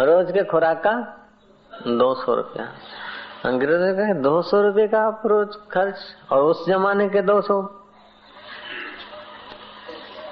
[0.00, 0.92] रोज के खुराक का
[1.86, 2.64] दो सौ रुपया।
[3.44, 5.96] अंग्रेज़ों का दो सौ रुपये का आप रोज खर्च,
[6.32, 7.56] और उस जमाने के दो सौ।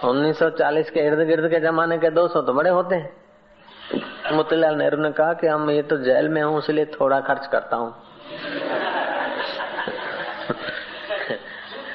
[0.04, 3.10] उन्नीस सौ चालीस के इर्द गिर्द के जमाने के दो सौ तो बड़े होते हैं।
[4.32, 7.76] मोतीलाल नेहरू ने कहा कि हम ये तो जेल में हूँ, इसलिए थोड़ा खर्च करता
[7.76, 7.94] हूँ।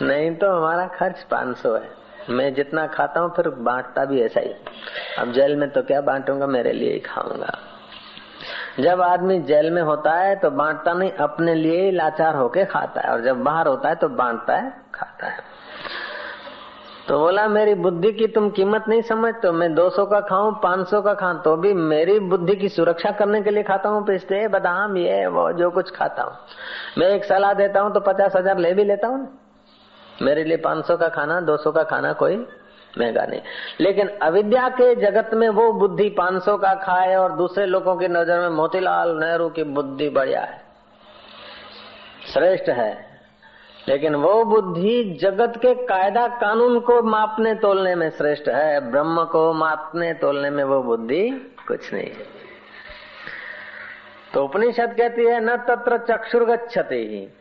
[0.08, 4.40] नहीं तो हमारा खर्च पाँच सौ है। मैं जितना खाता हूँ, फिर बांटता भी ऐसा
[4.40, 4.54] ही।
[5.20, 7.58] अब जेल में तो क्या बांटूँगा, मेरे लिए ही खाऊँगा।
[8.80, 13.02] जब आदमी जेल में होता है तो बांटता नहीं, अपने लिए ही लाचार होके खाता
[13.02, 15.50] है। और जब बाहर होता है तो बांटता है, खाता है।
[17.08, 21.02] तो बोला, मेरी बुद्धि की तुम कीमत नहीं समझते तो मैं 200 का खाऊं 500
[21.02, 24.98] का खाऊं तो भी मेरी बुद्धि की सुरक्षा करने के लिए खाता हूँ, पिस्ते, बादाम,
[24.98, 26.34] ये, वो, जो कुछ खाता हूँ।
[26.98, 29.28] मैं एक सलाह देता हूँ तो पचास हज़ार ले भी लेता हूँ
[30.22, 32.38] मेरे लिए 500 का खाना 200 का खाना कोई
[32.98, 33.42] महँगा नहीं।
[33.80, 38.40] लेकिन अविद्या के जगत में वो बुद्धि 500 का खाए और दूसरे लोगों की नज़र
[38.40, 40.62] में मोतीलाल नेहरू की बुद्धि बढ़िया है।
[42.34, 43.12] श्रेष्ठ है।
[43.88, 49.54] लेकिन वो बुद्धि जगत के कायदा कानून को मापने तोलने में श्रेष्ठ है। ब्रह्म को
[49.54, 52.42] मापने तोलने में वो बुद्धि कुछ नहीं है।
[54.34, 57.34] तो उपनिषद कहती है, न तत्र चक्षुर गच्छति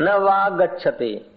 [0.00, 1.29] न वाग गच्छति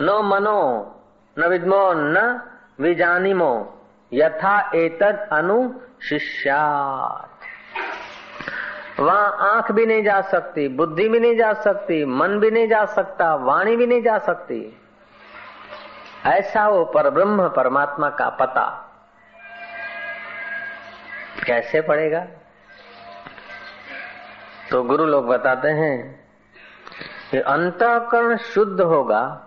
[0.00, 0.94] न मनो,
[1.38, 2.42] न विद्मो, न
[2.80, 3.76] विजानिमो।
[4.12, 5.72] यथा एतद अनु
[6.08, 7.30] शिष्यात।
[9.00, 12.84] वहाँ आँख भी नहीं जा सकती, बुद्धि भी नहीं जा सकती, मन भी नहीं जा
[12.84, 14.80] सकता, वाणी भी नहीं जा सकती।
[16.26, 18.86] ऐसा वो पर ब्रह्म परमात्मा का पता।
[21.46, 22.26] कैसे पड़ेगा?
[24.70, 26.24] तो गुरु लोग बताते हैं
[27.30, 29.46] कि अंतकरण शुद्ध होगा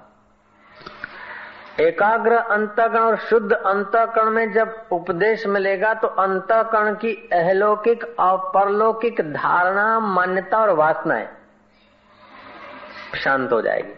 [1.79, 9.33] एकाग्र अंतकरण और शुद्ध अंतकरण में जब उपदेश मिलेगा तो अंतकरण की अहलौकिक और परलौकिक
[9.33, 11.27] धारणा, मान्यता और वासनाएँ
[13.15, 13.93] शांत हो जाएगी।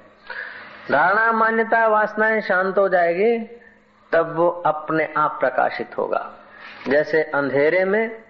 [0.91, 3.39] धारणा, मान्यता, वासनाएँ शांत हो जाएगी,
[4.11, 6.31] तब वो अपने आप प्रकाशित होगा।
[6.87, 8.23] जैसे अंधेरे में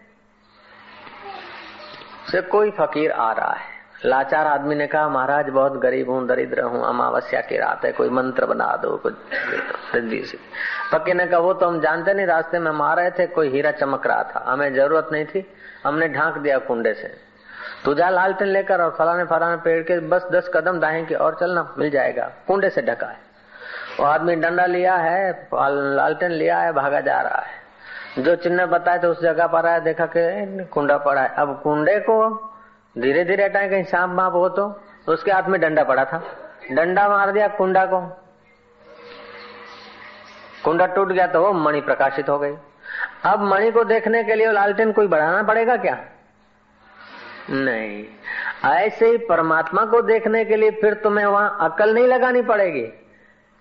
[2.31, 3.74] से कोई फकीर आ रहा है।
[4.05, 8.09] लाचार आदमी ने कहा, महाराज, बहुत गरीब हूँ, दरिद्र हूँ, अमावस्या की रात है, कोई
[8.09, 9.13] मंत्र बना दो, कुछ
[9.91, 10.37] सिद्धि से।
[10.91, 13.71] पक्के ने कहा, वो तो हम जानते नहीं, रास्ते में मार रहे थे, कोई हीरा
[13.71, 15.45] चमक रहा था, हमें ज़रूरत नहीं थी,
[15.85, 17.13] हमने ढांक दिया कुंडे से।
[17.85, 21.73] तू जा लालटेन लेकर और फलाने फलाने पेड़ के बस दस कदम की और चलना,
[21.77, 23.23] मिल जाएगा, कुंडे से ढका है।
[23.99, 28.99] वो आदमी डंडा लिया है लालटेन लिया है, भागा जा रहा है। जो चिन्ह बताए
[28.99, 32.17] थे, उस जगह पर आया, देखा कि कुंडा पड़ा है। अब कुंडे को
[32.97, 36.23] धीरे धीरे हटाए कहीं सांप बाप हो तो। उसके हाथ में डंडा पड़ा था।
[36.71, 37.99] डंडा मार दिया कुंडा को।
[40.63, 42.55] कुंडा टूट गया तो वो मणि प्रकाशित हो गई।
[43.23, 46.05] अब मणि को देखने के लिए लालटेन कोई बढ़ाना पड़ेगा क्या?
[47.49, 48.05] नहीं।
[48.65, 52.87] ऐसे ही परमात्मा को देखने के लिए फिर तुम्हें वहाँ अकल नहीं लगानी पड़ेगी।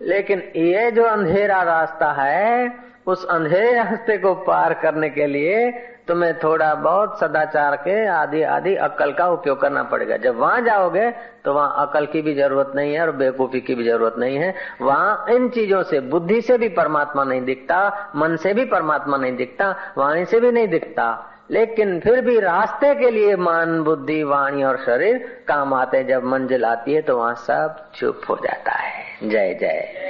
[0.00, 2.72] लेकिन ये जो अंधेरा रास्ता है,
[3.06, 5.70] उस अंधेरे रास्ते को पार करने के लिए
[6.08, 11.10] तुम्हें थोड़ा बहुत सदाचार के आदि आदि अक्ल का उपयोग करना पड़ेगा। जब वहाँ जाओगे
[11.44, 14.54] तो वहाँ अकल की भी ज़रूरत नहीं है और बेवकूफ़ी की भी ज़रूरत नहीं है।
[14.82, 19.36] वहाँ इन चीज़ों से, बुद्धि से भी परमात्मा नहीं दिखता, मन से भी परमात्मा नहीं
[19.36, 24.62] दिखता, वाणी से भी नहीं दिखता। लेकिन फिर भी रास्ते के लिए मन, बुद्धि, वाणी
[24.64, 29.04] और शरीर काम आते जब मंजिल आती है तो वहाँ सब चुप हो जाता है।
[29.22, 30.03] जय जय।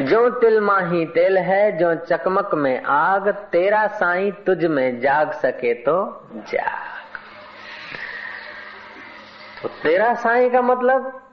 [0.00, 5.74] जो तिल माही तेल है, जो चकमक में आग, तेरा साई तुझ में जाग सके
[5.74, 7.18] तो जाग।
[9.62, 11.30] तो तेरा साई का मतलब?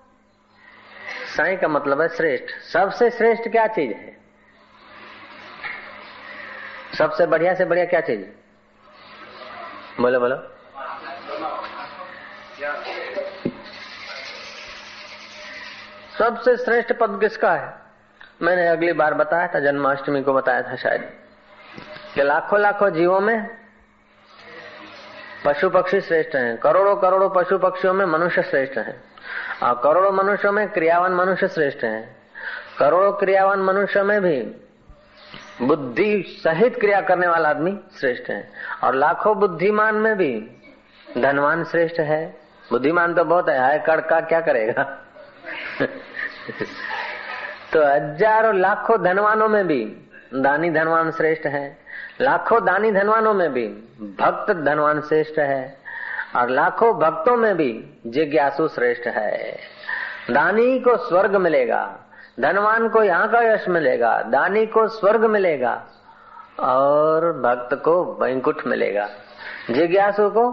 [1.38, 4.18] साई का मतलब है श्रेष्ठ। सबसे श्रेष्ठ क्या चीज़ है?
[6.98, 8.22] सबसे बढ़िया से बढ़िया क्या चीज़
[10.02, 10.36] बोलो बोलो।
[16.18, 17.81] सबसे श्रेष्ठ पद किसका है?
[18.42, 21.10] मैंने अगली बार बताया था, जन्माष्टमी को बताया था शायद,
[22.16, 23.58] कि लाखों लाखों जीवों में
[25.46, 29.04] पशु पक्षी श्रेष्ठ हैं, करोड़ों करोड़ों पशु पक्षियों में मनुष्य श्रेष्ठ हैं,
[29.64, 32.16] और करोड़ों मनुष्यों में क्रियावान मनुष्य श्रेष्ठ हैं,
[32.80, 34.56] करोड़ों क्रियावान मनुष्य में भी
[35.62, 38.52] बुद्धि सहित क्रिया करने वाला आदमी श्रेष्ठ है,
[38.84, 40.52] और लाखों बुद्धिमान में भी
[41.18, 42.42] धनवान श्रेष्ठ है।
[42.72, 44.98] बुद्धिमान तो बहुत है, हाय, कड़का क्या करेगा?
[47.74, 49.86] तो हज़ारों, लाखों धनवानों में भी
[50.34, 51.78] दानी धनवान श्रेष्ठ है।
[52.22, 53.68] लाखों दानी धनवानों में भी
[54.02, 55.78] भक्त धनवान श्रेष्ठ है।
[56.36, 59.58] और लाखों भक्तों में भी जिज्ञासु श्रेष्ठ है।
[60.32, 61.96] दानी को स्वर्ग मिलेगा,
[62.40, 65.82] धनवान को यहाँ का यश मिलेगा, दानी को स्वर्ग मिलेगा,
[66.60, 69.10] और भक्त को बैंकुट मिलेगा।
[69.72, 70.46] जिज्ञासु को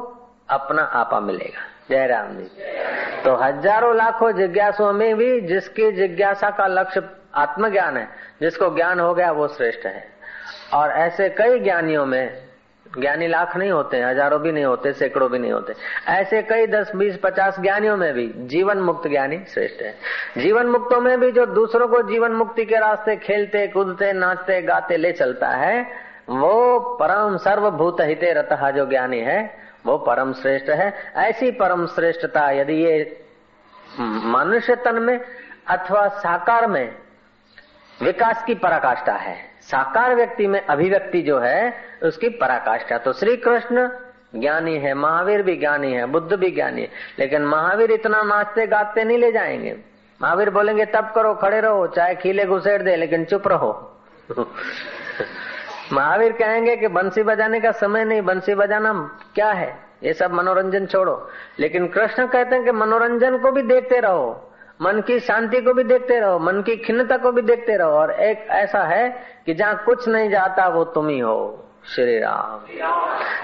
[0.51, 2.51] अपना आपा मिलेगा। जय राम जी।
[3.25, 7.03] तो हज़ारों लाखों जिज्ञासुओं में भी जिसकी जिज्ञासा का लक्ष्य
[7.35, 8.09] आत्मज्ञान है,
[8.41, 10.05] जिसको ज्ञान हो गया वो श्रेष्ठ है।
[10.75, 12.49] और ऐसे कई ज्ञानियों में,
[12.99, 15.75] ज्ञानी लाख नहीं होते, हज़ारों भी नहीं होते, सैकड़ों भी नहीं होते।
[16.09, 19.95] ऐसे कई दस, बीस, पचास ज्ञानियों में भी जीवन मुक्त ज्ञानी श्रेष्ठ है।
[20.39, 24.97] जीवन मुक्तों में भी जो दूसरों को जीवन मुक्ति के रास्ते खेलते, कूदते, नाचते, गाते,
[24.97, 25.83] ले चलता है,
[26.29, 32.51] वो परम सर्वभूत हिते रतहा जो ज्ञानी है वो परम श्रेष्ठ है। ऐसी परम श्रेष्ठता
[32.51, 33.25] यदि ये
[34.01, 35.21] मनुष्य तन में
[35.69, 36.95] अथवा साकार में
[38.03, 43.89] विकास की पराकाष्ठा है। साकार व्यक्ति में अभिव्यक्ति जो है, उसकी पराकाष्ठा। तो श्री कृष्ण
[44.35, 49.05] ज्ञानी है, महावीर भी ज्ञानी है, बुद्ध भी ज्ञानी है। लेकिन महावीर इतना नाचते गाते
[49.05, 49.77] नहीं ले जाएँगे।
[50.23, 54.01] महावीर बोलेंगे, तब करो, खड़े रहो चाहे खीले घुसेड़ दे, लेकिन चुप रहो।
[55.93, 59.79] महावीर कहेंगे कि बंसी बजाने का समय नहीं, बंसी बजाना क्या है?
[60.03, 64.53] ये सब मनोरंजन छोड़ो। लेकिन कृष्ण कहते हैं कि मनोरंजन को भी देखते रहो,
[64.83, 68.11] मन की शांति को भी देखते रहो, मन की खिन्नता को भी देखते रहो। और
[68.11, 71.65] एक ऐसा है कि जहाँ कुछ नहीं जाता, वो तुम ही हो।
[71.95, 72.61] श्री राम।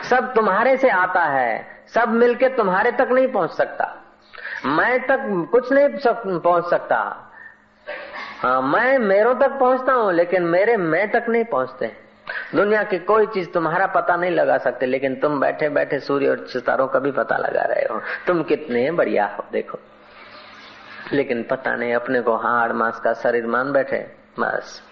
[0.03, 3.95] सब तुम्हारे से आता है। सब मिलके तुम्हारे तक नहीं पहुँच सकता।
[4.67, 5.89] मैं तक कुछ नहीं
[6.39, 7.31] पहुँच सकता।
[8.43, 12.04] हाँ मैं मेरों तक पहुँचता हूँ, लेकिन मेरे मैं तक नहीं पहुँचते।
[12.55, 16.47] दुनिया की कोई चीज़ तुम्हारा पता नहीं लगा सकते, लेकिन तुम बैठे बैठे सूर्य और
[16.47, 19.79] सितारों का भी पता लगा रहे हो। तुम कितने बढ़िया हो, देखो।
[21.13, 24.13] लेकिन पता नहीं, अपने को हाड़ मांस का शरीर मान बैठे?
[24.41, 24.83] बस।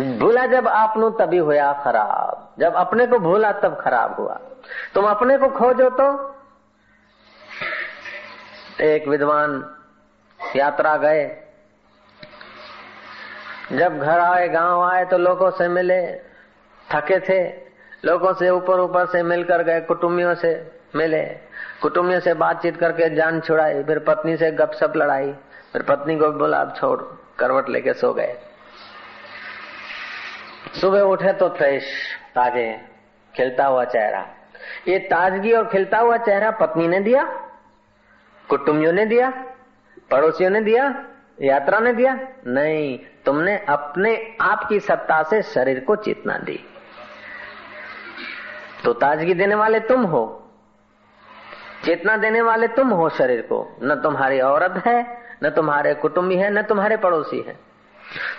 [0.00, 4.40] भूला जब आपनु तभी हुआ खराब। जब अपने को भूला तब खराब हुआ।
[4.94, 6.34] तुम अपने को खोजो तो।
[8.80, 9.74] एक विद्वान
[10.56, 11.47] यात्रा गए।
[13.72, 16.14] जब घर आए, गाँव आए तो लोगों से मिले,
[16.94, 17.54] थके थे।
[18.04, 21.22] लोगों से ऊपर ऊपर से मिलकर गए कुटुम्बियों से मिले।
[21.82, 25.32] कुटुम्बियों से बातचीत करके जान छुड़ाई। फिर पत्नी से गपशप लड़ाई।
[25.72, 27.02] फिर पत्नी को बोला, अब छोड़,
[27.38, 28.36] करवट लेके सो गए।
[30.80, 31.84] सुबह उठे तो फ्रेश,
[32.34, 32.80] ताजे,
[33.36, 34.26] खिलता हुआ चेहरा।
[34.88, 37.24] ये ताजगी और खिलता हुआ चेहरा पत्नी ने दिया?
[38.48, 39.30] कुटुंबियों ने दिया?
[40.10, 41.04] पड़ोसियों ने दिया?
[41.40, 42.18] यात्रा ने दिया?
[42.46, 46.58] नहीं तुमने अपने आप की सत्ता से शरीर को चेतना दी।
[48.84, 50.24] तो ताजगी देने वाले तुम हो।
[51.84, 55.00] चेतना देने वाले तुम हो शरीर को। न तुम्हारी औरत है,
[55.44, 57.56] न तुम्हारे कुटुंबी है, न तुम्हारे पड़ोसी है।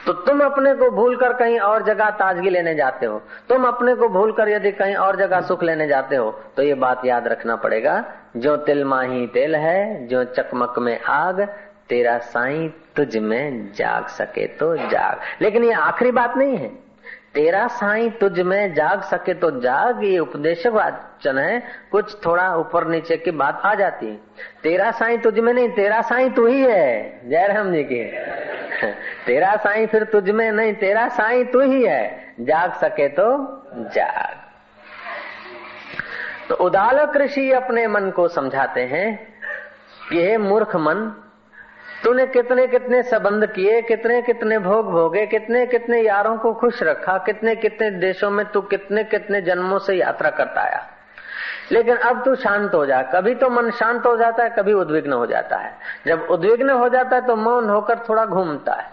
[0.06, 3.96] तो तुम अपने को भूल कर कहीं और जगह ताजगी लेने जाते हो। तुम अपने
[3.96, 7.28] को भूल कर यदि कहीं और जगह सुख लेने जाते हो तो ये बात याद
[7.28, 8.04] रखना पड़ेगा,
[8.38, 11.42] जो तिल माही तेल है, जो चकमक में आग,
[11.90, 12.68] तेरा साई
[13.00, 16.70] तुझ में जाग सके तो जाग। लेकिन ये आखिरी बात नहीं है।
[17.34, 22.88] तेरा साई तुझ में जाग सके तो जाग, ये उपदेशक वाचन है। कुछ थोड़ा ऊपर
[22.88, 24.16] नीचे की बात आ जाती है।
[24.64, 28.04] तेरा साई तुझ में नहीं, तेरा साई तू ही है। जयराम जी की।
[29.26, 33.28] तेरा साई फिर तुझ में नहीं, तेरा साई तू ही है। जाग सके तो
[33.78, 34.36] जाग।
[36.50, 39.34] तो उदालक ऋषि अपने मन को समझाते हैं
[40.10, 41.26] कि हे मूर्ख मन
[42.04, 47.18] तूने कितने कितने संबंध किए, कितने कितने भोग भोगे, कितने कितने यारों को खुश रखा,
[47.18, 50.88] कितने कितने देशों में तू कितने कितने जन्मों से यात्रा करता आया।
[51.72, 55.14] लेकिन अब तू शांत हो जा। कभी तो मन शांत हो जाता है, कभी उद्विग्न
[55.14, 55.78] हो जाता है।
[56.08, 58.86] जब उद्विग्न हो जाता है तो मौन होकर थोड़ा घूमता है।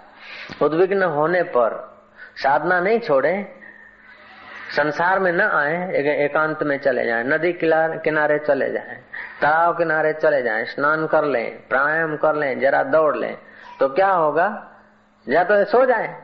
[0.63, 1.97] उद्विग्न होने पर
[2.37, 3.53] साधना नहीं छोड़े
[4.67, 8.97] संसार में न आए एकांत में चले जाए, नदी किनारे चले जाए,
[9.43, 13.37] तालाब किनारे चले जाए, स्नान कर लें, प्राणायाम कर लें, जरा दौड़ लें
[13.81, 14.49] तो क्या होगा?
[15.27, 16.15] या तो सो जाए,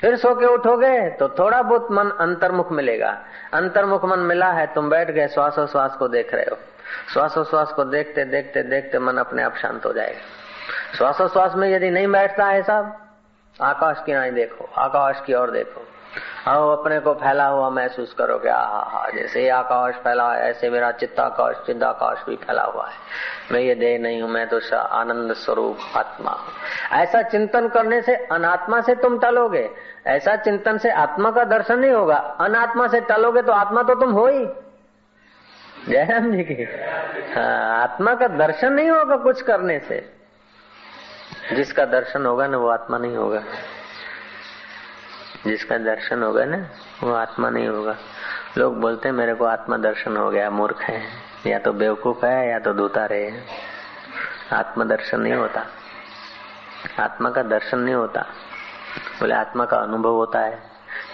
[0.00, 3.10] फिर सो के उठोगे तो थोड़ा बहुत मन अंतर्मुख मिलेगा।
[3.54, 6.58] अंतर्मुख मन मिला है, तुम बैठ गए श्वास को देख रहे हो।
[7.12, 12.06] श्वास को देखते देखते देखते मन अपने आप शांत हो जाएगा। श्वासोश्वास में यदि नहीं
[12.08, 12.96] बैठता है साहब
[13.58, 15.86] आकाश की नाई देखो, आकाश की ओर देखो।
[16.48, 20.90] आओ, अपने को फैला हुआ महसूस करोगे आ हा जैसे आकाश फैला है, ऐसे मेरा
[20.92, 22.96] चित्ताकाश, चिंताकाश भी फैला हुआ है।
[23.52, 26.52] मैं ये देह नहीं हूँ, मैं तो आनंद स्वरूप आत्मा हूँ।
[26.92, 29.68] ऐसा चिंतन करने से अनात्मा से तुम टलोगे।
[30.06, 34.12] ऐसा चिंतन से आत्मा का दर्शन नहीं होगा। अनात्मा से टलोगे तो आत्मा तो तुम
[34.12, 34.46] हो ही।
[35.88, 36.62] जयराम जी की
[37.34, 40.08] हाँ आत्मा का दर्शन नहीं होगा कुछ करने से।
[41.52, 43.42] जिसका दर्शन होगा ना, वो आत्मा नहीं होगा।
[45.46, 46.66] जिसका दर्शन होगा ना,
[47.02, 47.96] वो आत्मा नहीं होगा।
[48.58, 51.02] लोग बोलते हैं, मेरे को आत्मा दर्शन हो गया, मूर्ख है।
[51.46, 53.32] या तो बेवकूफ़ है, या तो दूता रहे
[54.52, 55.66] आत्मा दर्शन नहीं होता।
[57.00, 58.20] आत्मा का दर्शन नहीं होता।
[59.20, 60.62] बोले, आत्मा का अनुभव होता है।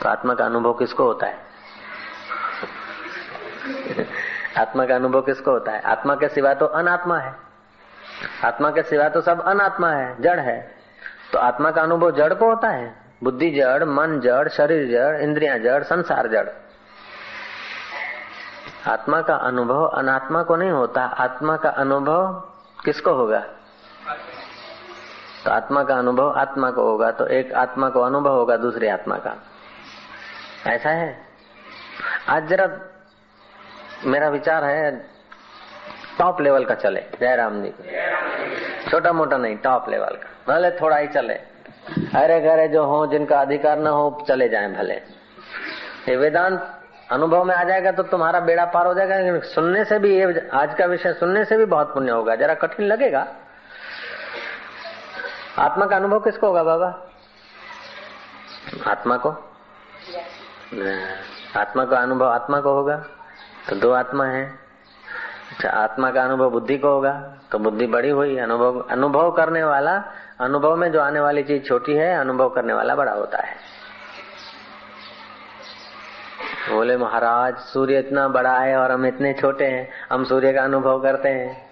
[0.03, 1.39] तो आत्मा का अनुभव किसको होता है?
[4.59, 5.81] आत्मा का अनुभव किसको होता है?
[5.81, 7.37] आत्मा के सिवा तो अनात्मा है।
[8.45, 10.75] आत्मा के सिवा तो सब अनात्मा है, जड़ है।
[11.33, 13.06] तो आत्मा का अनुभव जड़ को होता है?
[13.23, 16.49] बुद्धि जड़, मन जड़, शरीर जड़, इंद्रिया जड़, संसार जड़।
[18.89, 22.33] आत्मा का अनुभव अनात्मा को नहीं होता। आत्मा का अनुभव
[22.85, 23.39] किसको होगा?
[25.45, 29.17] तो आत्मा का अनुभव आत्मा को होगा तो एक आत्मा को अनुभव होगा, दूसरी आत्मा
[29.17, 29.37] का।
[30.67, 31.19] ऐसा है?
[32.29, 32.69] आज जरा
[34.05, 35.07] मेरा विचार है,
[36.19, 37.75] टॉप लेवल का चले, जयराम जी
[38.91, 41.56] छोटा मोटा नहीं, टॉप लेवल का। भले थोड़ा ही चले।
[42.17, 44.95] अरे घरे जो हो जिनका अधिकार न हो चले जाएँ भले।
[46.09, 46.73] ये वेदांत
[47.13, 50.75] अनुभव में आ जाएगा तो तुम्हारा बेड़ा पार हो जाएगा सुनने से भी ये आज
[50.75, 53.27] का विषय सुनने से भी बहुत पुण्य होगा। जरा कठिन लगेगा।
[55.59, 56.89] आत्मा का अनुभव किसको होगा बाबा?
[58.87, 59.31] आत्मा को?
[61.57, 62.97] आत्मा का अनुभव आत्मा को होगा।
[63.69, 64.66] तो दो आत्मा है।
[65.51, 70.05] अच्छा आत्मा का अनुभव बुद्धि को होगा तो बुद्धि बड़ी हुई, अनुभव अनुभव करने वाला,
[70.41, 73.57] अनुभव में जो आने वाली चीज़ छोटी है, अनुभव करने वाला बड़ा होता है।
[76.73, 81.03] बोले, महाराज, सूर्य इतना बड़ा है और हम इतने छोटे हैं, हम सूर्य का अनुभव
[81.03, 81.67] करते हैं।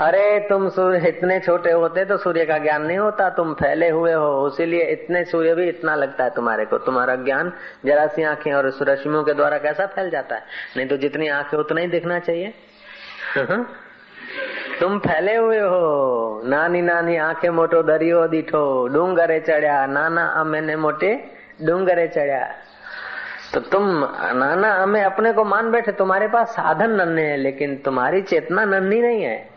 [0.00, 4.12] अरे, तुम सूर्य, इतने छोटे होते तो सूर्य का ज्ञान नहीं होता, तुम फैले हुए
[4.12, 7.52] हो इसीलिए इतने सूर्य भी इतना लगता है तुम्हारे को। तुम्हारा ज्ञान
[7.84, 10.42] जरा सी आँखें और रश्मियों के द्वारा कैसा फैल जाता है?
[10.76, 12.54] नहीं तो जितनी आँखें उतना ही दिखना चाहिए।
[14.80, 21.24] तुम फैले हुए हो। नानी नानी आँखें मोटो दरियो दीठो। डूंगरे चढ़िया। नाना अमेने मोटे
[21.62, 22.54] डूंगरे चढ़िया।
[23.54, 28.22] तो तुम, नाना हमें अपने को मान बैठे। तुम्हारे पास साधन नन्हे है, लेकिन तुम्हारी
[28.22, 29.48] चेतना नन्ही नहीं है।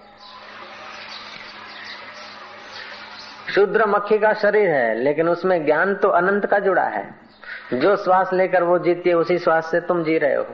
[3.55, 7.15] शूद्र मक्खी का शरीर है, लेकिन उसमें ज्ञान तो अनंत का जुड़ा है।
[7.73, 10.47] जो श्वास लेकर वो जीती है, उसी श्वास से तुम जी रहे हो।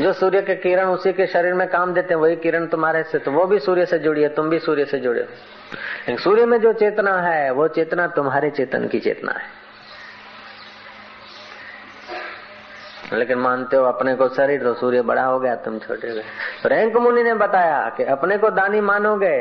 [0.00, 3.18] जो सूर्य के किरण उसी के शरीर में काम देते हैं, वही किरण तुम्हारे से
[3.18, 6.60] तो वो भी सूर्य से जुड़ी है, तुम भी सूर्य से जुड़े हो। सूर्य में
[6.60, 9.68] जो चेतना है, वो चेतना तुम्हारे चेतन की चेतना है।
[13.12, 16.22] लेकिन मानते हो, अपने को शरीर तो सूर्य बड़ा हो गया, तुम छोटे गए।
[16.62, 19.36] तो रैंक मुनि ने बताया कि अपने को दानी मानोगे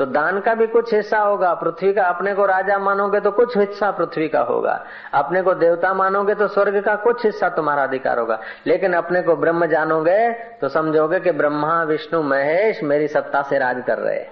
[0.00, 3.56] तो दान का भी कुछ हिस्सा होगा, पृथ्वी का, अपने को राजा मानोगे तो कुछ
[3.58, 8.18] हिस्सा पृथ्वी का होगा। अपने को देवता मानोगे तो स्वर्ग का कुछ हिस्सा तुम्हारा अधिकार
[8.18, 10.30] होगा। लेकिन अपने को ब्रह्म जानोगे
[10.60, 14.24] तो समझोगे कि ब्रह्मा, विष्णु, महेश मेरी सत्ता से राज कर रहे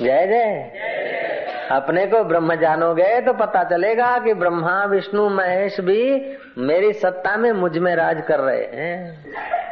[0.00, 0.70] जय जय।
[1.70, 7.52] अपने को ब्रह्म जानोगे तो पता चलेगा कि ब्रह्मा, विष्णु, महेश भी मेरी सत्ता में
[7.52, 9.20] मुझमें राज कर रहे हैं।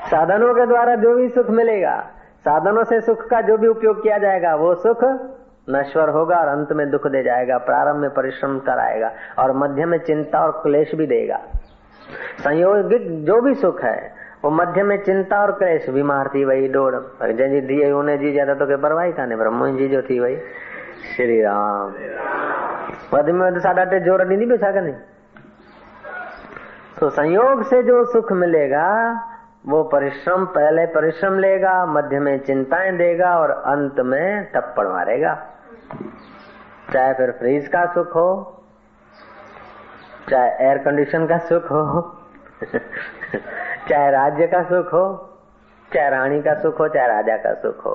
[0.06, 1.96] साधनों के द्वारा जो भी सुख मिलेगा
[2.44, 5.04] साधनों से सुख का जो भी उपयोग किया जाएगा, वो सुख
[5.70, 9.98] नश्वर होगा और अंत में दुख दे जाएगा, प्रारंभ में परिश्रम कराएगा और मध्य में
[9.98, 11.40] चिंता और क्लेश भी देगा।
[12.40, 14.12] संयोगिक जो भी सुख है,
[14.44, 16.94] वो मध्य में चिंता और क्लेश, बीमार थी वही डोड़।
[17.32, 20.36] जैसी दिए, उन्हें जी जाता तो के परवाही था ने ब्रह्म जी जो थी वही।
[21.16, 21.94] श्री राम।
[23.14, 24.94] मध्य में साढ़ा टे ज़ोर नहीं बेचा नहीं।
[27.00, 28.84] तो संयोग से जो सुख मिलेगा
[29.64, 35.34] वो परिश्रम, पहले परिश्रम लेगा, मध्य में चिंताएँ देगा और अंत में टप्पड़ मारेगा।
[36.92, 38.62] चाहे फिर फ्रीज का सुख हो,
[40.30, 42.02] चाहे एयर कंडीशन का सुख हो,
[43.88, 45.04] चाहे राज्य का सुख हो,
[45.94, 47.94] चाहे रानी का सुख हो, चाहे राजा का सुख हो।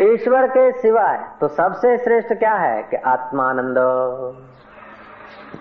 [0.00, 3.78] ईश्वर के सिवाय तो सबसे श्रेष्ठ क्या है कि आत्मानंद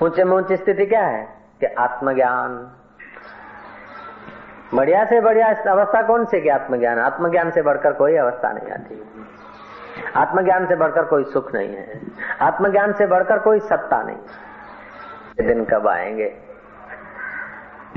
[0.04, 1.24] ऊँचे में ऊँची स्थिति क्या है
[1.60, 2.56] कि आत्मज्ञान
[4.74, 7.00] बढ़िया से बढ़िया अवस्था कौन सी आत्मज्ञान?
[7.00, 9.04] आत्मज्ञान से बढ़कर कोई अवस्था नहीं आती।
[10.16, 12.02] आत्मज्ञान से बढ़कर कोई सुख नहीं है।
[12.42, 16.36] आत्मज्ञान से बढ़कर कोई सत्ता नहीं। दिन कब आएँगे?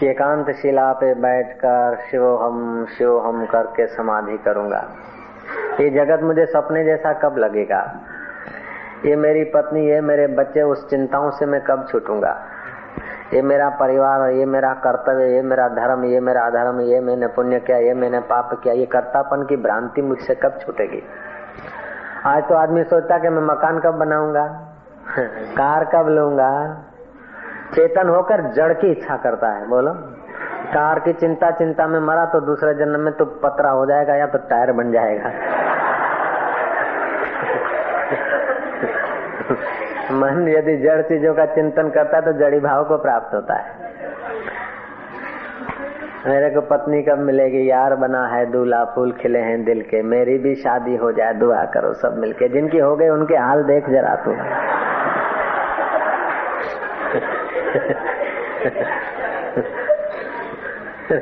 [0.02, 4.88] एकांत शिला पे बैठकर शिव हम शिव हम करके समाधि करूँगा।
[5.80, 8.00] ये जगत मुझे सपने जैसा कब लगेगा?
[9.04, 12.46] ये मेरी पत्नी, ये मेरे बच्चे, उस चिंताओं से मैं कब छूटूँगा?
[13.34, 17.26] ये मेरा परिवार है ये मेरा कर्तव्य, ये मेरा धर्म, ये मेरा अधर्म, ये मैंने
[17.26, 21.02] पुण्य किया, ये मैंने पाप किया, ये कर्तापन की भ्रांति मुझसे कब छूटेगी?
[22.26, 24.46] आज तो आदमी सोचता कि मैं मकान कब बनाऊँगा?
[25.58, 26.82] कार कब लूँगा?
[27.74, 29.94] चेतन होकर जड़ की इच्छा करता है, बोलो।
[30.74, 34.26] कार की चिंता चिंता में मरा तो दूसरे जन्म में तो पतरा हो जाएगा या
[34.26, 35.30] तो टायर बन जाएगा।
[40.16, 43.74] मन यदि जड़ चीज़ों का चिंतन करता है तो जड़ी भाव को प्राप्त होता है।
[46.26, 47.70] मेरे को पत्नी कब मिलेगी?
[47.70, 51.64] यार बना है, दूल्हा, फूल खिले हैं दिल के। मेरी भी शादी हो जाए, दुआ
[51.64, 54.36] करो सब मिलके। जिनकी हो गई, उनके हाल देख जरा तू।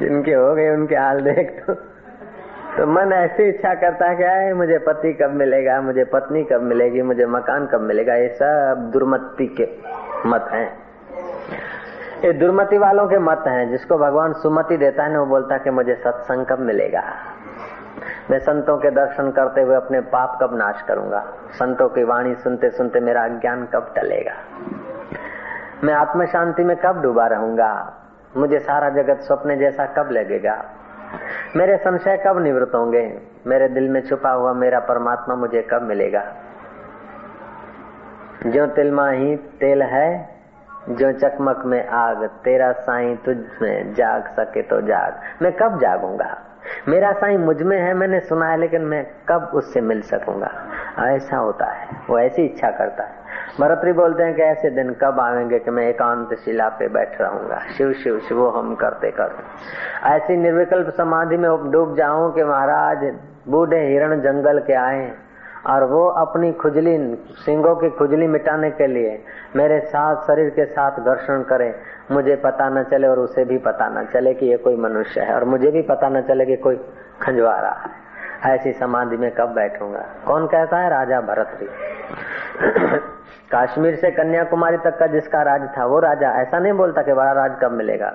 [0.00, 1.76] जिनके हो गए उनके हाल देख तो।
[2.80, 7.02] तो मन ऐसी इच्छा करता है है मुझे पति कब मिलेगा, मुझे पत्नी कब मिलेगी,
[7.02, 8.14] मुझे मकान कब मिलेगा?
[8.14, 9.68] ये सब दुर्मति के
[10.28, 10.78] मत हैं।
[12.24, 15.60] ये दुर्मति वालों के मत हैं। जिसको भगवान सुमति देता है ना, वो बोलता है
[15.60, 17.02] कि, मुझे सत्संग कब मिलेगा?
[18.30, 21.26] मैं संतों के दर्शन करते हुए अपने पाप कब नाश करूँगा?
[21.52, 24.34] संतों की वाणी सुनते सुनते मेरा अज्ञान कब टलेगा?
[25.84, 27.94] मैं आत्म शांति में कब डूबा रहूँगा?
[28.36, 30.64] मुझे सारा जगत स्वप्न जैसा कब लगेगा?
[31.56, 33.18] मेरे संशय कब निवृत्त होंगे?
[33.46, 36.24] मेरे दिल में छुपा हुआ मेरा परमात्मा मुझे कब मिलेगा?
[38.46, 40.28] जो तिलमा ही तेल है,
[40.88, 46.38] जो चकमक में आग, तेरा साईं तुझ में जाग सके तो जाग। मैं कब जागूँगा?
[46.88, 50.50] मेरा साईं मुझमें है, मैंने सुना है, लेकिन मैं कब उससे मिल सकूँगा?
[50.98, 53.19] ऐसा होता है, वो ऐसी इच्छा करता है।
[53.60, 57.58] भरतरी बोलते हैं कि ऐसे दिन कब आएँगे कि मैं एकांत शिला पे बैठ रहूँगा?
[57.78, 59.42] शिव शिव शिव हम करते करते।
[60.08, 63.14] ऐसी निर्विकल्प समाधि में डूब जाऊँ कि महाराज,
[63.48, 65.12] बूढ़े हिरण जंगल के आए
[65.66, 69.24] और वो अपनी खुजली, सिंगों की खुजली मिटाने के लिए
[69.56, 71.74] मेरे साथ, शरीर के साथ घर्षण करे।
[72.10, 75.34] मुझे पता न चले और उसे भी पता न चले कि ये कोई मनुष्य है
[75.34, 76.76] और मुझे भी पता न चले कि कोई
[77.22, 78.09] खंजवा रहा है।
[78.46, 80.04] ऐसी समाधि में कब बैठूँगा?
[80.26, 80.90] कौन कहता है?
[80.90, 81.66] राजा भरतरी
[83.50, 87.32] काश्मीर से कन्याकुमारी तक का जिसका राज था, वो राजा ऐसा नहीं बोलता कि बड़ा
[87.32, 88.08] राज कब मिलेगा?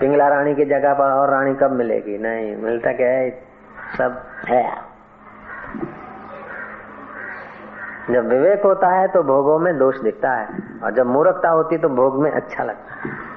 [0.00, 2.18] पिंगला रानी की जगह पर और रानी कब मिलेगी?
[2.18, 3.30] नहीं, मिलता क्या है?
[3.98, 4.72] सब है।
[8.10, 10.48] जब विवेक होता है तो भोगों में दोष दिखता है,
[10.84, 13.35] और जब मूर्खता होती तो भोग में अच्छा लगता है।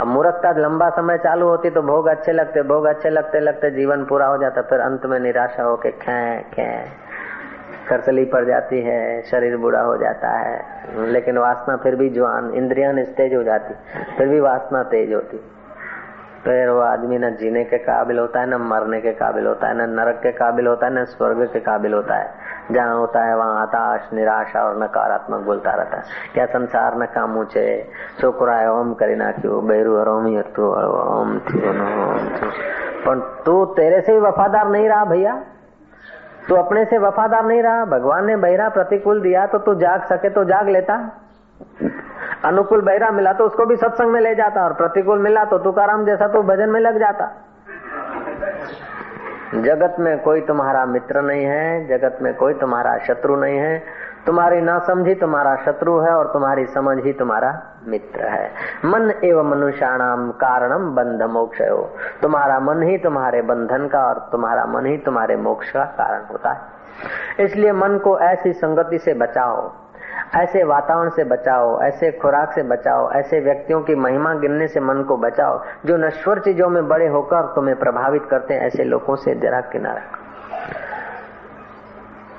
[0.00, 4.04] अब मूर्खता लंबा समय चालू होती तो भोग अच्छे लगते, भोग अच्छे लगते लगते जीवन
[4.04, 7.04] पूरा हो जाता, फिर अंत में निराशा होके खे खे।
[7.88, 10.64] करसली पड़ जाती है, शरीर बुरा हो जाता है।
[11.06, 13.74] लेकिन वासना फिर भी जवान, इंद्रिया तेज हो जाती,
[14.18, 15.50] फिर भी वासना तेज होती।
[16.44, 19.68] तो यार वो आदमी न जीने के काबिल होता है, न मरने के काबिल होता
[19.68, 22.28] है, न नरक के काबिल होता है, न स्वर्ग के काबिल होता है।
[22.72, 26.02] जहाँ होता है वहाँ हताश, निराशा और नकारात्मक बोलता रहता है।
[26.34, 27.64] क्या संसार न काम ऊँचे
[28.20, 29.66] छोकराए ओम करी क्यों?
[29.66, 30.36] बेरू और ओम ओम
[31.16, 31.38] ओम
[33.06, 35.34] पर तू तेरे से ही वफादार नहीं रहा भैया।
[36.48, 40.28] तू अपने से वफादार नहीं रहा। भगवान ने बहरा प्रतिकूल दिया तो तू जाग सके
[40.30, 40.96] तो जाग लेता।
[42.44, 46.04] अनुकूल बहरा मिला तो उसको भी सत्संग में ले जाता और प्रतिकूल मिला तो तुकाराम
[46.06, 47.30] जैसा तो भजन में लग जाता।
[49.56, 53.82] जगत में कोई तुम्हारा मित्र नहीं है, जगत में कोई तुम्हारा शत्रु नहीं है।
[54.26, 57.50] तुम्हारी ना समझी तुम्हारा शत्रु है और तुम्हारी समझ ही तुम्हारा
[57.88, 58.50] मित्र है।
[58.84, 61.82] मन एवं मनुष्याणाम कारणम बंध मोक्ष हो
[62.22, 66.52] तुम्हारा मन ही तुम्हारे बंधन का और तुम्हारा मन ही तुम्हारे मोक्ष का कारण होता
[66.52, 69.68] है। इसलिए मन को ऐसी संगति से बचाओ
[70.34, 75.02] ऐसे वातावरण से बचाओ, ऐसे खुराक से बचाओ, ऐसे व्यक्तियों की महिमा गिनने से मन
[75.02, 79.34] को बचाओ, जो नश्वर चीज़ों में बड़े होकर तुम्हें प्रभावित करते हैं, ऐसे लोगों से
[79.34, 80.00] जरा किनारा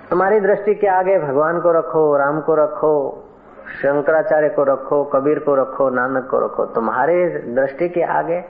[0.09, 3.23] तुम्हारी दृष्टि के आगे भगवान को रखो, राम को रखो,
[3.81, 8.41] शंकराचार्य को रखो, कबीर को रखो, नानक को रखो, तुम्हारे दृष्टि के आगे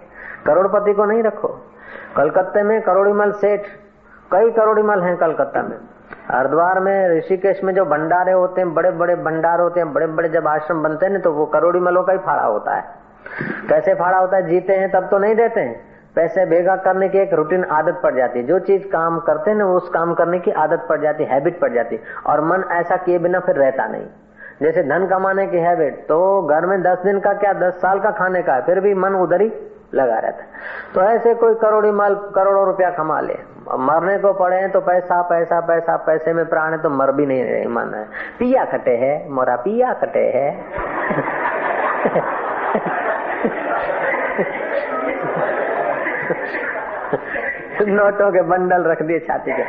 [0.45, 1.47] करोड़पति को नहीं रखो।
[2.17, 3.61] कलकत्ते में करोड़ीमल सेठ,
[4.31, 5.77] कई करोड़ीमल हैं कलकत्ता में।
[6.31, 10.29] हरिद्वार में ऋषिकेश में जो भंडारे होते हैं बड़े बड़े भंडार होते हैं बड़े बड़े
[10.29, 12.83] जब आश्रम बनते हैं तो वो करोड़ी मलों का ही फाड़ा होता है।
[13.69, 14.49] कैसे फाड़ा होता है?
[14.49, 15.81] जीते हैं तब तो नहीं देते हैं।
[16.15, 19.57] पैसे भेगा करने की एक रूटीन आदत पड़ जाती है। जो चीज़ काम करते हैं
[19.57, 22.63] ना, उस काम करने की आदत पड़ जाती है, हैबिट पड़ जाती है। और मन
[22.71, 24.07] ऐसा किए बिना फिर रहता नहीं।
[24.61, 28.11] जैसे धन कमाने की हैबिट तो घर में दस दिन का क्या, दस साल का
[28.11, 29.51] खाने का फिर भी मन उधर ही
[29.93, 30.47] लगा रहता है।
[30.95, 35.21] तो ऐसे कोई करोड़ी माल, करोड़ों रुपया कमा ले। मरने को पड़े हैं तो पैसा
[35.21, 38.03] पैसा पैसा, पैसे में प्राण है तो मर भी नहीं रहे, मन है।
[38.39, 40.49] पिया कटे है, मोरा पिया कटे है।
[47.87, 49.63] नोटों के बंडल रख दिए छाती के।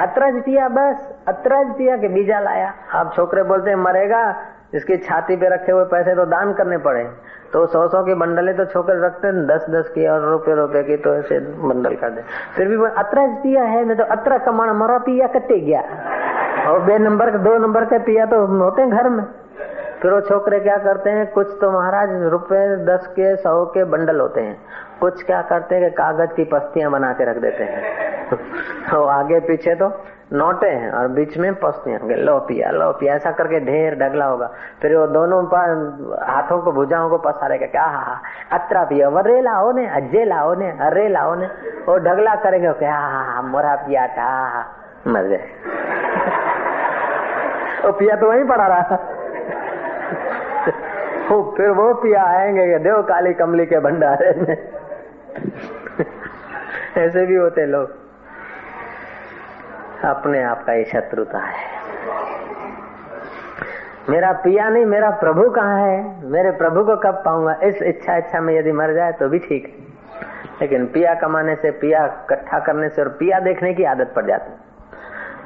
[0.00, 0.96] अतरज पिया बस
[1.28, 4.24] अतरज पिया के बीजा लाया। आप छोकरे बोलते हैं, मरेगा
[4.74, 7.10] इसकी छाती पे रखे हुए पैसे तो दान करने पड़े।
[7.52, 10.82] तो सौ सौ के बंडले तो छोकरे रखते हैं, दस दस की और रुपए रुपए
[10.82, 12.22] की तो ऐसे बंडल कर दे।
[12.56, 15.80] फिर भी अतरज पिया है, नहीं तो अतरा कमाना, मरा पिया कटे गया।
[16.70, 19.24] और बे नंबर, दो नंबर के पिया तो होते हैं घर में।
[20.02, 24.20] फिर वो छोकरे क्या करते हैं, कुछ तो महाराज रुपए दस के, सौ के बंडल
[24.20, 24.60] होते हैं।
[25.00, 27.82] कुछ क्या करते हैं कि कागज़ की पस्तियाँ बना के रख देते हैं।
[28.90, 29.88] तो आगे पीछे तो
[30.30, 34.46] नोटे हैं और बीच में पस्तियाँ लो पिया लो पिया ऐसा करके ढेर डगला होगा।
[34.82, 35.42] फिर वो दोनों
[36.26, 38.20] हाथों को, भुजाओं को पसारेगा क्या हा हा,
[38.52, 41.46] अतरा पिया वरे लाओ ने अज्जे लाओ ने अरे लाओ ने।
[41.86, 44.30] वो ढगला करेंगे क्या हा हा मोरा पिया था
[45.06, 45.46] मर जाए
[47.84, 48.96] वो पिया तो वहीं पड़ा रहा।
[51.30, 54.56] वो फिर वो पिया आएँगे देव काली कमली के भंडारे में।
[56.96, 58.05] ऐसे भी होते लोग।
[60.04, 61.64] अपने आप का ये शत्रुता है।
[64.10, 66.26] मेरा पिया नहीं, मेरा प्रभु कहाँ है?
[66.30, 67.54] मेरे प्रभु को कब पाऊँगा?
[67.62, 69.84] इस इच्छा इच्छा में यदि मर जाए तो भी ठीक है।
[70.60, 74.50] लेकिन पिया कमाने से, पिया इकट्ठा करने से और पिया देखने की आदत पड़ जाती
[74.50, 74.64] है।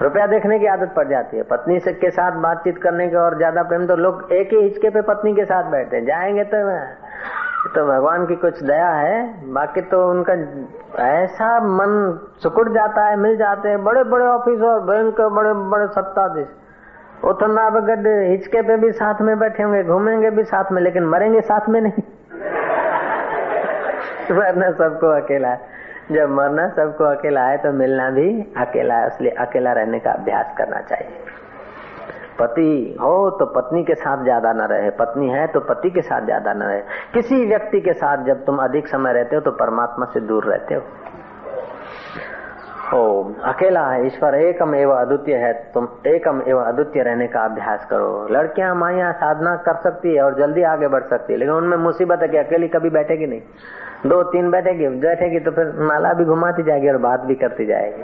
[0.02, 3.36] रुपया देखने की आदत पड़ जाती है। पत्नी से के साथ बातचीत करने के और
[3.36, 6.56] ज़्यादा प्रेम तो लोग एक ही हिचके पे पत्नी के साथ बैठते हैं। जाएँगे तो
[7.66, 10.32] तो भगवान की कुछ दया है, बाकी तो उनका
[11.04, 16.46] ऐसा मन सुकुड़ जाता है, मिल जाते हैं बड़े बड़े ऑफिसर बैंक बड़े बड़े सत्ताधीश।
[17.24, 21.04] वो तो नाबगढ़ हिचके पे भी साथ में बैठे होंगे, घूमेंगे भी साथ में, लेकिन
[21.04, 22.02] मरेंगे साथ में नहीं।
[24.36, 25.60] मरना सबको अकेला है।
[26.12, 30.54] जब मरना सबको अकेला है तो मिलना भी अकेला है, इसलिए अकेला रहने का अभ्यास
[30.58, 31.29] करना चाहिए।
[32.40, 36.24] पति हो तो पत्नी के साथ ज़्यादा न रहे। पत्नी है तो पति के साथ
[36.24, 36.80] ज़्यादा न रहे।
[37.14, 40.74] किसी व्यक्ति के साथ जब तुम अधिक समय रहते हो तो परमात्मा से दूर रहते
[40.74, 40.82] हो।
[42.92, 43.00] ओ,
[43.46, 48.26] अकेला है, ईश्वर एकम एवं अद्वितीय है। तुम एकम एवं अद्वितीय रहने का अभ्यास करो।
[48.32, 52.22] लड़कियाँ माइया साधना कर सकती है और जल्दी आगे बढ़ सकती है, लेकिन उनमें मुसीबत
[52.22, 53.40] है कि अकेली कभी बैठेगी नहीं।
[54.06, 58.02] दो, तीन बैठेगी बैठेगी तो फिर माला भी घुमाती जाएगी और बात भी करती जाएगी।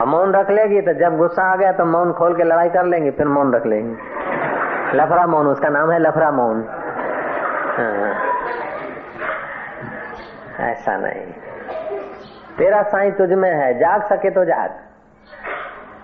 [0.00, 3.10] मौन रख लेगी तो जब गुस्सा आ गया तो मौन खोल के लड़ाई कर लेंगे,
[3.10, 3.96] फिर मौन रख लेंगे।
[4.94, 6.64] लफरा मौन, उसका नाम है लफरा मौन।
[7.78, 8.14] हाँ।
[10.60, 11.26] ऐसा नहीं।
[12.58, 14.70] तेरा साई तुझ में है, जाग सके तो जाग।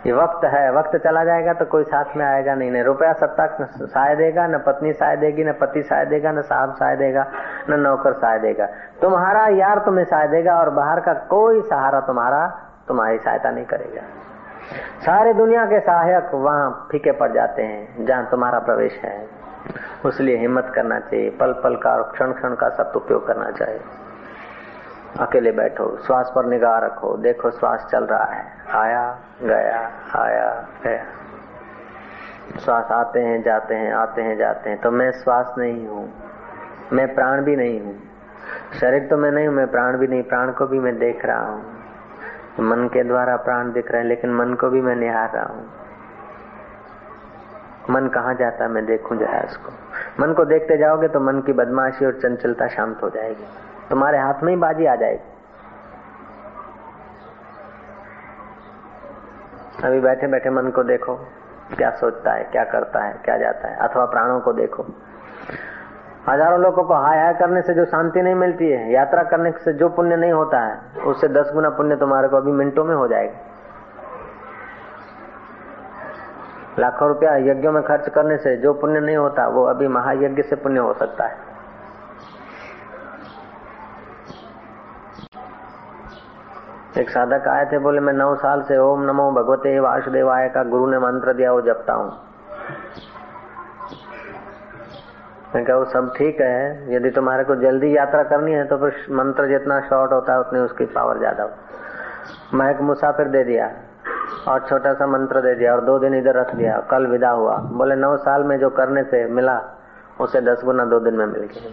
[0.07, 3.47] ये वक्त है, वक्त चला जाएगा तो कोई साथ में आएगा नहीं नहीं रुपया सत्ता
[3.67, 7.27] साय देगा, न पत्नी साय देगी, न पति साय देगा, न साहब साय देगा,
[7.71, 8.67] न नौकर साय देगा।
[9.03, 12.47] तुम्हारा यार तुम्हें साय देगा और बाहर का कोई सहारा तुम्हारा
[12.89, 14.03] तुम्हारी सहायता नहीं करेगा।
[15.05, 19.29] सारे दुनिया के सहायक वहाँ फीके पड़ जाते हैं, जहाँ तुम्हारा प्रवेश है।
[20.07, 23.81] उसलिए हिम्मत करना चाहिए पल पल का और क्षण क्षण का सब उपयोग करना चाहिए।
[25.21, 29.81] अकेले बैठो, श्वास पर निगाह रखो, देखो श्वास चल रहा है। आया, गया
[30.17, 31.05] आया, गया।
[32.61, 36.13] श्वास आते हैं, जाते हैं, आते हैं, जाते हैं। तो मैं श्वास नहीं हूँ,
[36.93, 37.99] मैं प्राण भी नहीं हूँ।
[38.81, 41.47] शरीर तो मैं नहीं हूँ, मैं प्राण भी नहीं, प्राण को भी मैं देख रहा
[41.47, 41.78] हूँ।
[42.63, 45.71] मन के द्वारा प्राण दिख रहे हैं, लेकिन मन को भी मैं निहार रहा हूँ।
[47.91, 49.73] मन कहाँ जाता मैं देखूँ जरा उसको।
[50.21, 53.45] मन को देखते जाओगे तो मन की बदमाशी और चंचलता शांत हो जाएगी।
[53.91, 55.37] तुम्हारे हाथ में ही बाजी आ जाएगी।
[59.85, 61.15] अभी बैठे बैठे मन को देखो,
[61.77, 64.87] क्या सोचता है, क्या करता है, क्या जाता है, अथवा प्राणों को देखो।
[66.27, 69.73] हज़ारों लोगों को हाय हाय करने से जो शांति नहीं मिलती है, यात्रा करने से
[69.73, 73.09] जो पुण्य नहीं होता है, उससे दस गुना पुण्य तुम्हारे को अभी मिनटों में हो
[73.09, 73.47] जाएगा।
[76.79, 80.57] लाखों रुपया यज्ञों में खर्च करने से जो पुण्य नहीं होता, वो अभी महायज्ञ से
[80.57, 81.47] पुण्य हो सकता है।
[86.99, 90.87] एक साधक आए थे, बोले, मैं नौ साल से ओम नमो भगवते वासुदेवाय का गुरु
[90.87, 92.28] ने मंत्र दिया, वो जपता हूँ।
[95.55, 99.07] मैं कहा, वो सब ठीक है, यदि तुम्हारे को जल्दी यात्रा करनी है तो फिर
[99.13, 103.71] मंत्र जितना शॉर्ट होता है, उतनी उसकी पावर ज़्यादा हो। मैं एक मुसाफिर दे दिया,
[104.49, 107.57] और छोटा सा मंत्र दे दिया, और दो दिन इधर रख दिया, कल विदा हुआ।
[107.73, 109.61] बोले, नौ साल में जो करने से मिला,
[110.21, 111.73] उसे दस गुना दो दिन में मिल गया।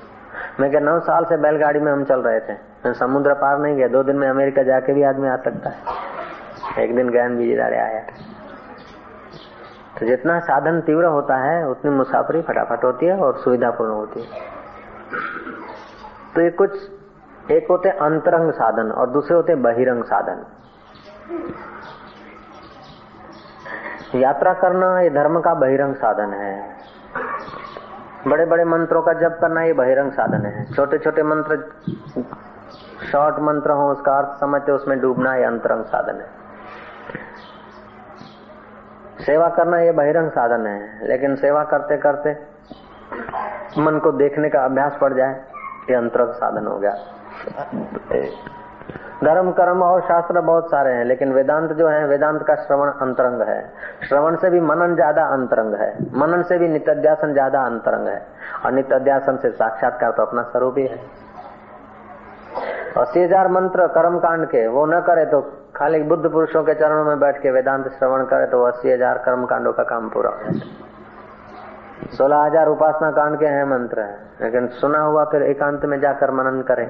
[0.60, 3.88] मैं क्या नौ साल से बैलगाड़ी में हम चल रहे थे समुद्र पार नहीं गया,
[3.88, 8.02] दो दिन में अमेरिका जाके भी आदमी आ सकता है। एक दिन ज्ञान बीजीदारे आया।
[10.00, 14.28] तो जितना साधन तीव्र होता है, उतनी मुसाफरी फटाफट होती है और सुविधापूर्ण होती है।
[16.36, 16.72] तो ये कुछ,
[17.52, 20.46] एक होते अंतरंग साधन और दूसरे होते बहिरंग साधन।
[24.16, 26.76] यात्रा करना ये धर्म का बहिरंग साधन है।
[28.28, 31.58] बड़े बड़े मंत्रों का जप करना ये बहिरंग साधन है। छोटे छोटे मंत्र
[33.12, 36.45] शॉर्ट मंत्र हो, उसका अर्थ समझते उसमें डूबना ये अंतरंग साधन है।
[39.26, 42.32] सेवा करना ये बहिरंग साधन है, लेकिन सेवा करते करते
[43.80, 45.34] मन को देखने का अभ्यास पड़ जाए,
[45.90, 46.94] ये अंतरंग साधन हो गया।
[49.24, 53.42] धर्म, कर्म और शास्त्र बहुत सारे हैं, लेकिन वेदांत जो है, वेदांत का श्रवण अंतरंग
[53.42, 53.60] है।
[54.08, 58.22] श्रवण से भी मनन ज़्यादा अंतरंग है, मनन से भी नित्याध्यासन ज़्यादा अंतरंग है,
[58.66, 61.00] और नित्याध्यासन से साक्षात्कार तो अपना स्वरूप ही है।
[62.98, 65.42] अस्सी हज़ार मंत्र कर्म कांड के, वो न करे तो
[65.76, 69.46] खाली बुद्ध पुरुषों के चरणों में बैठ के वेदांत श्रवण करे तो अस्सी हज़ार कर्म
[69.46, 70.32] कांडों का काम पूरा
[72.12, 76.32] सोलह हज़ार उपासना कांड के हैं मंत्र है, लेकिन सुना हुआ फिर एकांत में जाकर
[76.32, 76.88] मनन करें।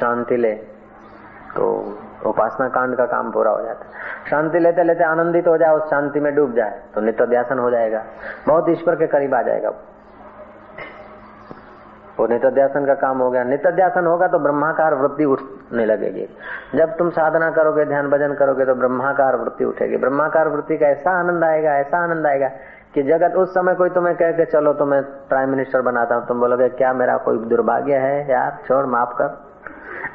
[0.00, 0.52] शांति ले
[1.54, 1.66] तो
[2.26, 5.90] उपासना कांड का काम पूरा हो जाता है। शांति लेते लेते आनंदित हो जाए उस
[5.90, 8.02] शांति में डूब जाए तो नित्य ध्यान हो जाएगा।
[8.48, 9.70] बहुत ईश्वर के करीब आ जाएगा
[12.20, 16.28] वो नित्यासन का काम हो गया। नित्यासन होगा तो ब्रह्माकार वृत्ति उठने लगेगी।
[16.74, 21.10] जब तुम साधना करोगे, ध्यान भजन करोगे तो ब्रह्माकार वृत्ति उठेगी। ब्रह्माकार वृत्ति का ऐसा
[21.10, 22.48] आनंद आएगा, ऐसा आनंद आएगा
[22.94, 26.26] कि जगत उस समय कोई तुम्हें कह के, चलो तो मैं प्राइम मिनिस्टर बनाता हूँ।
[26.26, 28.30] तुम बोलोगे, क्या मेरा कोई दुर्भाग्य है?
[28.30, 29.50] यार, छोड़, माफ़ कर।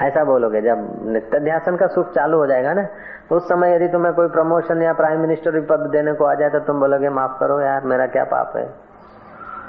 [0.01, 2.87] ऐसा बोलोगे। जब नित्यध्यासन का सुख चालू हो जाएगा ना,
[3.31, 6.59] उस समय यदि तुम्हें कोई प्रमोशन या प्राइम मिनिस्टर पद देने को आ जाए तो
[6.59, 8.69] तुम बोलोगे, माफ़ करो यार, मेरा क्या पाप है?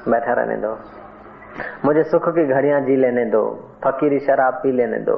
[0.08, 0.78] बैठा रहने दो।
[1.84, 3.42] मुझे सुख की घड़ियाँ जी लेने दो,
[3.84, 5.16] फकीरी शराब पी लेने दो,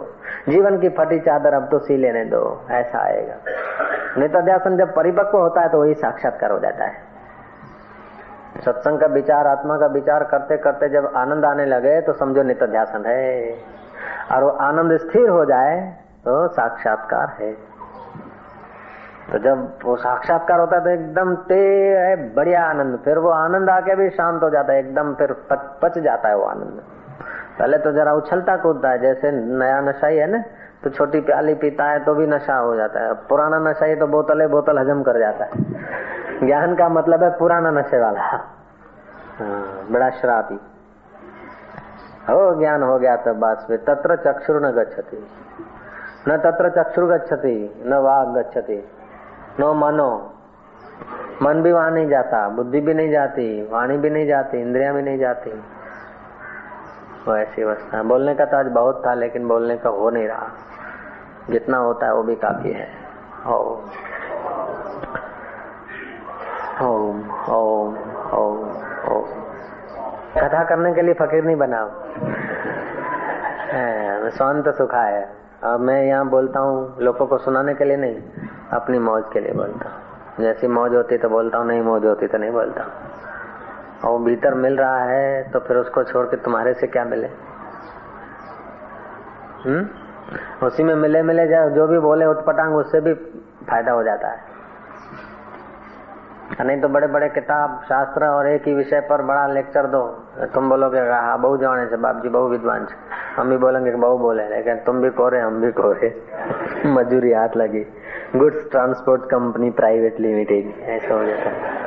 [0.49, 3.37] जीवन की फटी चादर अब तो सी लेने दो, ऐसा आएगा।
[4.19, 7.07] नित्यासन जब परिपक्व होता है तो वही साक्षात्कार हो जाता है।
[8.65, 13.05] सत्संग का विचार, आत्मा का विचार करते करते जब आनंद आने लगे तो समझो नित्यासन
[13.07, 13.55] है।
[14.33, 15.81] और वो आनंद स्थिर हो जाए
[16.25, 17.53] तो साक्षात्कार है।
[19.29, 21.59] तो जब वो साक्षात्कार होता है तो एकदम ते
[21.97, 25.99] है बढ़िया आनंद। फिर वो आनंद आके भी शांत हो जाता है एकदम फिर पच,
[25.99, 26.81] जाता है वो आनंद।
[27.59, 30.43] पहले तो जरा उछलता कूदता है जैसे नया नशा ही है ना
[30.85, 34.07] तो छोटी प्याली पीता है तो भी नशा हो जाता है। पुराना नशा ही तो
[34.07, 38.43] बोतल है बोतल हजम कर जाता है। ज्ञान का मतलब है पुराना नशे वाला। हाँ,
[39.91, 40.59] बड़ा शराबी
[42.29, 45.27] हो ज्ञान हो गया तब बस में तत्र चक्षुर न गच्छति।
[46.29, 48.79] न तत्र चक्षुर गच्छति न वाग गच्छति।
[49.61, 50.33] नो मनो।
[51.43, 55.03] मन भी वहाँ नहीं जाता, बुद्धि भी नहीं जाती, वाणी भी नहीं जाती, इंद्रिया भी
[55.03, 55.51] नहीं जाती।
[57.29, 60.49] वो ऐसी अवस्था। बोलने का तो आज बहुत था, लेकिन बोलने का हो नहीं रहा।
[61.51, 62.89] जितना होता है वो भी काफ़ी है।
[63.47, 63.81] ओम।
[66.87, 67.95] ओम ओम
[68.35, 68.69] ओम
[70.41, 71.89] कथा करने के लिए फकीर नहीं बनाओ
[74.31, 75.29] शांत सुखा है।
[75.65, 79.53] अब मैं यहाँ बोलता हूँ, लोगों को सुनाने के लिए नहीं। अपनी मौज के लिए
[79.53, 79.97] बोलता हूँ।
[80.41, 82.83] जैसी मौज होती तो बोलता हूँ, नहीं मौज होती तो नहीं बोलता।
[84.05, 87.29] और वो भीतर मिल रहा है तो फिर उसको छोड़ के तुम्हारे से क्या मिले?
[89.65, 89.87] हम्म?
[90.67, 93.15] उसी में मिले मिले जो भी बोले उठपटांग उससे भी
[93.69, 94.47] फ़ायदा हो जाता है।
[96.61, 100.03] नहीं तो बड़े बड़े किताब, शास्त्र और एक ही विषय पर बड़ा लेक्चर दो।
[100.55, 102.87] तुम बोलोगे हाँ बहु जाने से बाप जी बहु विद्वान
[103.37, 106.09] हम भी बोलेंगे बहु बोले, लेकिन तुम भी कोरे, हम भी कोरे।
[106.87, 107.85] मजूरी हाथ लगी।
[108.31, 111.87] Goods transport company private limited ऐसा हो जाता है।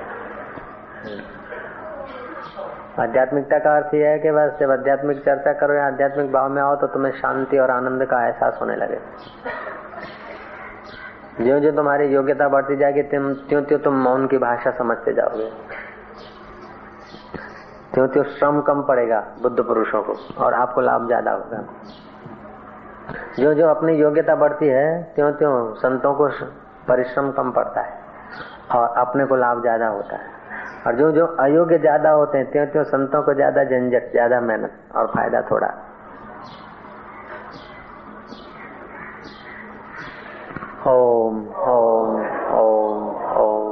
[3.00, 6.62] आध्यात्मिकता का अर्थ यह है कि बस जब आध्यात्मिक चर्चा करो या आध्यात्मिक भाव में
[6.62, 9.00] आओ तो तुम्हें शांति और आनंद का एहसास होने लगे।
[11.42, 15.50] जो जो तुम्हारी योग्यता बढ़ती जाएगी त्यों त्यों त्यों तुम मौन की भाषा समझते जाओगे।
[17.94, 21.64] त्यों त्यों श्रम कम पड़ेगा बुद्ध पुरुषों को और आपको लाभ ज़्यादा होगा।
[23.40, 26.28] जो जो अपनी योग्यता बढ़ती है त्यों त्यों संतों को
[26.88, 28.00] परिश्रम कम पड़ता है
[28.72, 30.40] और अपने को लाभ ज़्यादा होता है।
[30.88, 34.96] और जो जो अयोग्य ज़्यादा होते हैं त्यों त्यों संतों को ज़्यादा झंझट, ज़्यादा मेहनत
[34.96, 35.68] और फ़ायदा थोड़ा।
[40.88, 41.36] ओम
[41.68, 42.16] ओम
[42.54, 43.04] ओम
[43.38, 43.71] ओम।